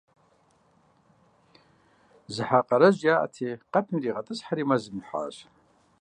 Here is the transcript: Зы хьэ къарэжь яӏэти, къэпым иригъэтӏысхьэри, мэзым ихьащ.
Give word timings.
Зы 2.33 2.43
хьэ 2.47 2.59
къарэжь 2.67 3.01
яӏэти, 3.15 3.49
къэпым 3.71 3.95
иригъэтӏысхьэри, 3.97 4.67
мэзым 4.69 4.97
ихьащ. 5.01 5.35